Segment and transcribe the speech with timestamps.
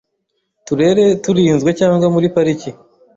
[0.65, 2.69] turere turinzwe cyangwa muri pariki